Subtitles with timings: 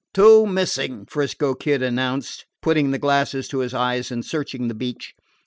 [0.15, 5.13] "Two missing," 'Frisco Kid announced, putting the glasses to his eyes and searching the beach.